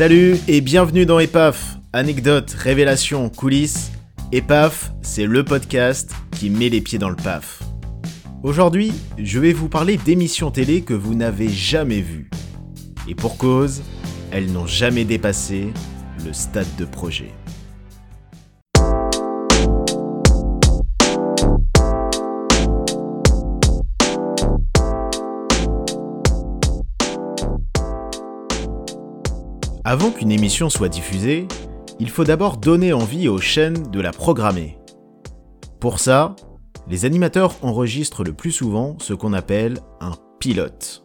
[0.00, 1.76] Salut et bienvenue dans EPAF.
[1.92, 3.92] Anecdotes, révélations, coulisses.
[4.32, 7.62] EPAF, c'est le podcast qui met les pieds dans le PAF.
[8.42, 12.30] Aujourd'hui, je vais vous parler d'émissions télé que vous n'avez jamais vues.
[13.08, 13.82] Et pour cause,
[14.32, 15.70] elles n'ont jamais dépassé
[16.24, 17.34] le stade de projet.
[29.90, 31.48] Avant qu'une émission soit diffusée,
[31.98, 34.78] il faut d'abord donner envie aux chaînes de la programmer.
[35.80, 36.36] Pour ça,
[36.86, 41.04] les animateurs enregistrent le plus souvent ce qu'on appelle un pilote,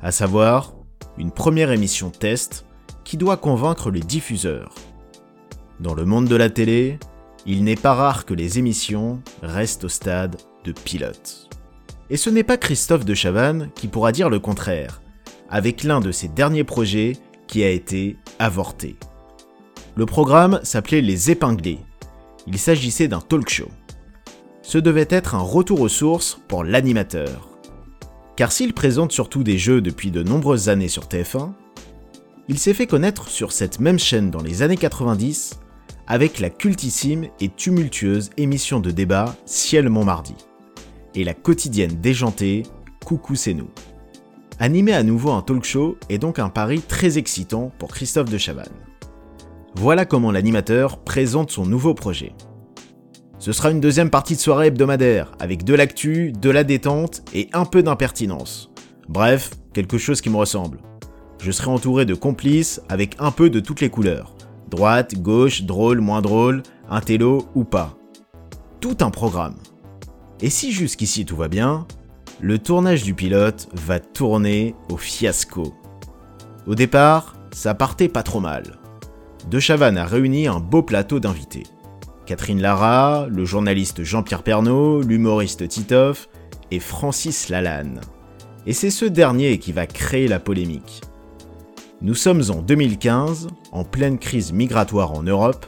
[0.00, 0.72] à savoir
[1.18, 2.64] une première émission test
[3.04, 4.74] qui doit convaincre les diffuseurs.
[5.78, 6.98] Dans le monde de la télé,
[7.44, 11.50] il n'est pas rare que les émissions restent au stade de pilote.
[12.08, 15.02] Et ce n'est pas Christophe de Chavannes qui pourra dire le contraire,
[15.50, 17.12] avec l'un de ses derniers projets
[17.46, 18.96] qui a été avorté.
[19.94, 21.78] Le programme s'appelait Les Épinglés.
[22.46, 23.68] Il s'agissait d'un talk show.
[24.62, 27.48] Ce devait être un retour aux sources pour l'animateur.
[28.36, 31.52] Car s'il présente surtout des jeux depuis de nombreuses années sur TF1,
[32.48, 35.58] il s'est fait connaître sur cette même chaîne dans les années 90
[36.06, 40.34] avec la cultissime et tumultueuse émission de débat Ciel Montmardi
[41.14, 42.62] et la quotidienne déjantée
[43.04, 43.70] Coucou c'est nous.
[44.58, 48.38] Animer à nouveau un talk show est donc un pari très excitant pour Christophe de
[48.38, 48.64] Chavannes.
[49.74, 52.32] Voilà comment l'animateur présente son nouveau projet.
[53.38, 57.50] Ce sera une deuxième partie de soirée hebdomadaire, avec de l'actu, de la détente et
[57.52, 58.70] un peu d'impertinence.
[59.10, 60.78] Bref, quelque chose qui me ressemble.
[61.42, 64.34] Je serai entouré de complices avec un peu de toutes les couleurs.
[64.70, 67.98] Droite, gauche, drôle, moins drôle, intello ou pas.
[68.80, 69.56] Tout un programme.
[70.40, 71.86] Et si jusqu'ici tout va bien,
[72.40, 75.74] le tournage du pilote va tourner au fiasco.
[76.66, 78.78] Au départ, ça partait pas trop mal.
[79.50, 81.62] De Chavannes a réuni un beau plateau d'invités.
[82.26, 86.28] Catherine Lara, le journaliste Jean-Pierre Pernaud, l'humoriste Titoff
[86.70, 88.00] et Francis Lalanne.
[88.66, 91.00] Et c'est ce dernier qui va créer la polémique.
[92.02, 95.64] Nous sommes en 2015, en pleine crise migratoire en Europe,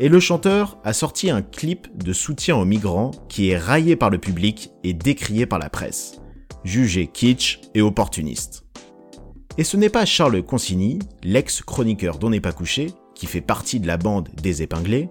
[0.00, 4.10] et le chanteur a sorti un clip de soutien aux migrants qui est raillé par
[4.10, 6.20] le public et décrié par la presse,
[6.64, 8.64] jugé kitsch et opportuniste.
[9.56, 13.86] Et ce n'est pas Charles Consigny, l'ex-chroniqueur d'On n'est pas couché, qui fait partie de
[13.86, 15.08] la bande des épinglés,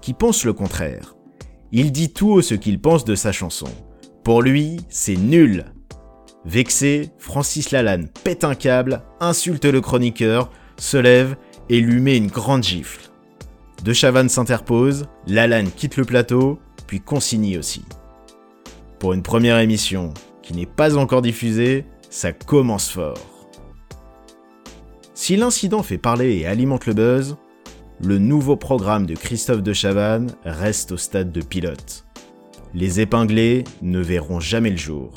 [0.00, 1.14] qui pense le contraire.
[1.70, 3.68] Il dit tout ce qu'il pense de sa chanson.
[4.24, 5.66] Pour lui, c'est nul.
[6.44, 11.36] Vexé, Francis Lalanne pète un câble, insulte le chroniqueur, se lève
[11.68, 13.13] et lui met une grande gifle.
[13.84, 17.84] De Chavannes s'interpose, Lalanne quitte le plateau, puis Consigny aussi.
[18.98, 23.50] Pour une première émission qui n'est pas encore diffusée, ça commence fort.
[25.12, 27.36] Si l'incident fait parler et alimente le buzz,
[28.02, 32.06] le nouveau programme de Christophe de Chavannes reste au stade de pilote.
[32.72, 35.12] Les épinglés ne verront jamais le jour,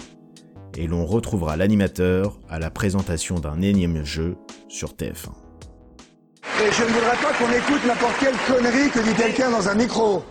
[0.77, 4.35] et l'on retrouvera l'animateur à la présentation d'un énième jeu
[4.67, 5.46] sur TF1.
[6.59, 9.75] Et je ne voudrais pas qu'on écoute n'importe quelle connerie que dit quelqu'un dans un
[9.75, 10.23] micro.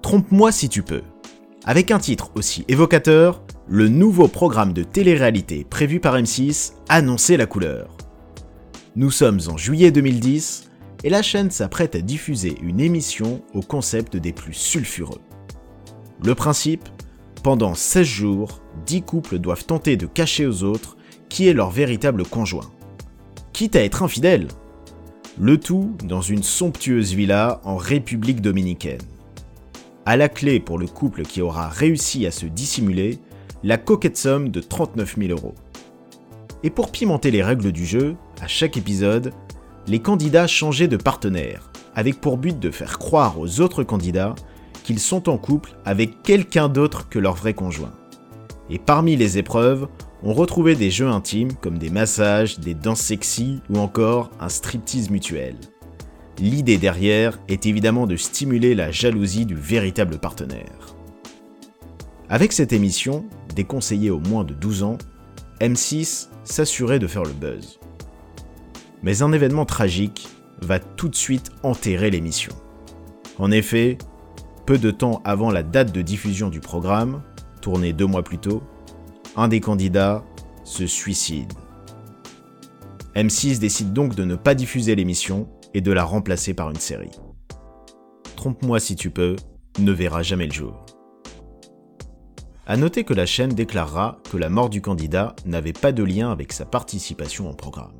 [0.00, 1.02] Trompe-moi si tu peux.
[1.66, 7.44] Avec un titre aussi évocateur, le nouveau programme de télé-réalité prévu par M6 annonçait la
[7.44, 7.94] couleur.
[8.96, 10.70] Nous sommes en juillet 2010
[11.04, 15.20] et la chaîne s'apprête à diffuser une émission au concept des plus sulfureux.
[16.24, 16.88] Le principe
[17.42, 20.96] Pendant 16 jours, 10 couples doivent tenter de cacher aux autres
[21.28, 22.70] qui est leur véritable conjoint.
[23.52, 24.48] Quitte à être infidèle
[25.38, 29.00] le tout dans une somptueuse villa en République dominicaine.
[30.06, 33.18] À la clé pour le couple qui aura réussi à se dissimuler,
[33.64, 35.54] la coquette somme de 39 000 euros.
[36.62, 39.32] Et pour pimenter les règles du jeu, à chaque épisode,
[39.88, 44.34] les candidats changeaient de partenaire, avec pour but de faire croire aux autres candidats
[44.84, 47.92] qu'ils sont en couple avec quelqu'un d'autre que leur vrai conjoint.
[48.70, 49.88] Et parmi les épreuves,
[50.26, 55.10] on retrouvait des jeux intimes comme des massages, des danses sexy ou encore un striptease
[55.10, 55.54] mutuel.
[56.38, 60.96] L'idée derrière est évidemment de stimuler la jalousie du véritable partenaire.
[62.30, 64.98] Avec cette émission, déconseillée aux moins de 12 ans,
[65.60, 67.78] M6 s'assurait de faire le buzz.
[69.02, 70.28] Mais un événement tragique
[70.62, 72.54] va tout de suite enterrer l'émission.
[73.38, 73.98] En effet,
[74.64, 77.22] peu de temps avant la date de diffusion du programme,
[77.60, 78.62] tourné deux mois plus tôt,
[79.36, 80.22] un des candidats
[80.64, 81.52] se suicide.
[83.14, 87.10] M6 décide donc de ne pas diffuser l'émission et de la remplacer par une série.
[88.36, 89.36] Trompe-moi si tu peux,
[89.78, 90.84] ne verra jamais le jour.
[92.66, 96.30] A noter que la chaîne déclarera que la mort du candidat n'avait pas de lien
[96.30, 97.92] avec sa participation au programme.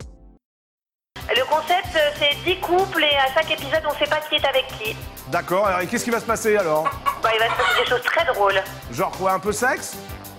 [1.29, 4.47] Le concept, euh, c'est 10 couples et à chaque épisode, on sait pas qui est
[4.47, 4.97] avec qui.
[5.31, 6.85] D'accord, alors et qu'est-ce qui va se passer alors?
[7.23, 8.63] Bah, il va se passer des choses très drôles.
[8.91, 9.97] Genre quoi, un peu sexe?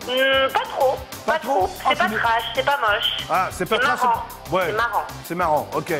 [0.07, 1.69] Hmm, pas trop, Pas pas, trop trop.
[1.85, 3.17] Ah, C'est pas trash, c'est pas moche.
[3.29, 4.23] Ah, c'est pas C'est très- marrant.
[4.51, 4.63] Ouais.
[4.67, 5.03] C'est marrant.
[5.25, 5.93] C'est marrant, ok.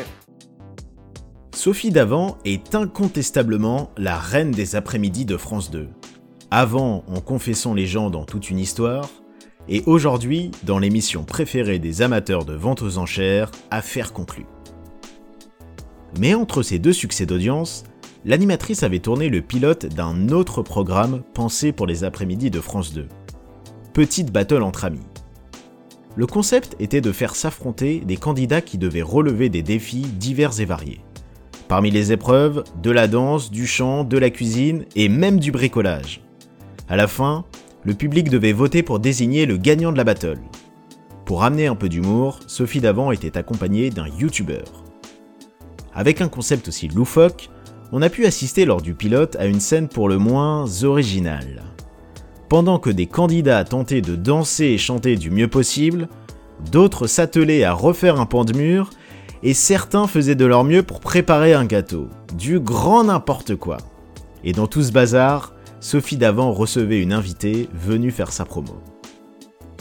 [1.54, 5.88] Sophie Davant est incontestablement la reine des après-midi de France 2.
[6.50, 9.08] Avant en Confessons les gens dans toute une histoire,
[9.68, 14.46] et aujourd'hui dans l'émission préférée des amateurs de vente aux enchères, Affaires conclues.
[16.20, 17.82] Mais entre ces deux succès d'audience,
[18.24, 23.08] l'animatrice avait tourné le pilote d'un autre programme pensé pour les après-midi de France 2.
[23.96, 25.06] Petite battle entre amis.
[26.16, 30.66] Le concept était de faire s'affronter des candidats qui devaient relever des défis divers et
[30.66, 31.00] variés.
[31.66, 36.20] Parmi les épreuves, de la danse, du chant, de la cuisine et même du bricolage.
[36.90, 37.46] À la fin,
[37.84, 40.40] le public devait voter pour désigner le gagnant de la battle.
[41.24, 44.64] Pour amener un peu d'humour, Sophie Davant était accompagnée d'un YouTuber.
[45.94, 47.48] Avec un concept aussi loufoque,
[47.92, 51.62] on a pu assister lors du pilote à une scène pour le moins originale.
[52.48, 56.08] Pendant que des candidats tentaient de danser et chanter du mieux possible,
[56.70, 58.90] d'autres s'attelaient à refaire un pan de mur
[59.42, 62.08] et certains faisaient de leur mieux pour préparer un gâteau.
[62.34, 63.78] Du grand n'importe quoi.
[64.44, 68.80] Et dans tout ce bazar, Sophie Davant recevait une invitée venue faire sa promo.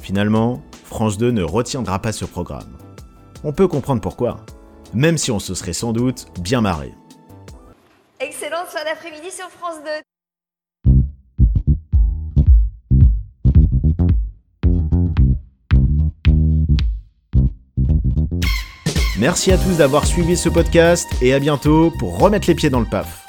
[0.02, 2.78] Finalement, France 2 ne retiendra pas ce programme.
[3.44, 4.38] On peut comprendre pourquoi,
[4.94, 6.94] même si on se serait sans doute bien marré.
[8.20, 10.15] Excellente fin d'après-midi sur France 2.
[19.26, 22.80] Merci à tous d'avoir suivi ce podcast et à bientôt pour remettre les pieds dans
[22.80, 23.25] le paf.